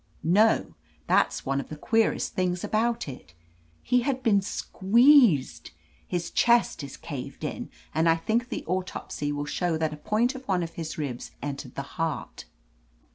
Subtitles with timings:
[0.23, 0.73] "No.
[1.05, 3.35] That's one of the queerest things about It.
[3.83, 5.69] He had been squeezed—
[6.07, 10.33] his chest is caved in, and I think the autopsy will show that a point
[10.33, 12.45] of one of the ribs entered the heart.